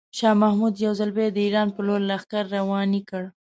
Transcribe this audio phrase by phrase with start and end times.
[0.17, 3.27] شاه محمود یو ځل بیا د ایران په لوري لښکرې روانې کړې.